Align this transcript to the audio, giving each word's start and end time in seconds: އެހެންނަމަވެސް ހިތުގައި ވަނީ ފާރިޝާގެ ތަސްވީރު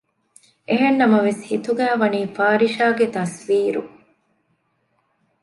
އެހެންނަމަވެސް 0.69 1.41
ހިތުގައި 1.49 1.97
ވަނީ 2.01 2.21
ފާރިޝާގެ 2.35 3.05
ތަސްވީރު 3.15 3.83